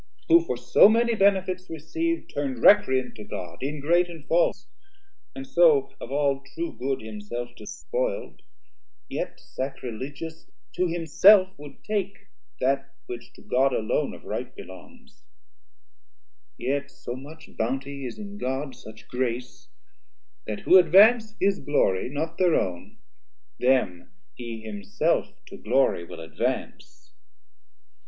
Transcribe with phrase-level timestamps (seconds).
[0.29, 4.65] Who for so many benefits receiv'd Turn'd recreant to God, ingrate and false,
[5.35, 8.41] And so of all true good himself despoil'd,
[9.09, 12.13] Yet, sacrilegious, to himself would take
[12.57, 15.23] 140 That which to God alone of right belongs;
[16.57, 19.67] Yet so much bounty is in God, such grace,
[20.47, 22.97] That who advance his glory, not thir own,
[23.59, 27.11] Them he himself to glory will advance.